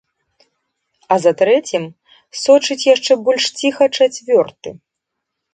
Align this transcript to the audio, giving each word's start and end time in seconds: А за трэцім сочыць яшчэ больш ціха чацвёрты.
А 1.15 1.17
за 1.25 1.33
трэцім 1.41 1.83
сочыць 2.45 2.81
яшчэ 2.95 3.13
больш 3.29 3.43
ціха 3.61 3.85
чацвёрты. 3.97 4.69